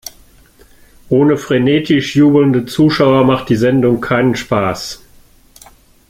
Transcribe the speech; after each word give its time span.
Ohne 1.09 1.37
frenetisch 1.37 2.15
jubelnde 2.15 2.65
Zuschauer 2.65 3.23
macht 3.23 3.49
die 3.49 3.55
Sendung 3.55 4.01
keinen 4.01 4.35
Spaß. 4.35 5.03